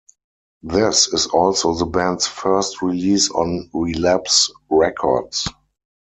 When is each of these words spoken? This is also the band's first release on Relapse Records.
This 0.63 1.09
is 1.13 1.27
also 1.27 1.75
the 1.75 1.85
band's 1.85 2.25
first 2.25 2.81
release 2.81 3.29
on 3.29 3.69
Relapse 3.71 4.51
Records. 4.67 5.47